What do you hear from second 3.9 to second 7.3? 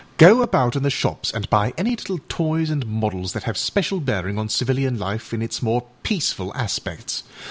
bearing on civilian life in its more peaceful aspects.